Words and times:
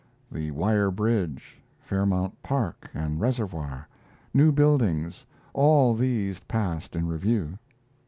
The 0.31 0.49
Wire 0.49 0.89
Bridge, 0.89 1.61
Fairmount 1.79 2.41
Park 2.41 2.89
and 2.91 3.19
Reservoir, 3.21 3.87
new 4.33 4.51
buildings 4.51 5.27
all 5.53 5.93
these 5.93 6.39
passed 6.39 6.95
in 6.95 7.07
review. 7.07 7.59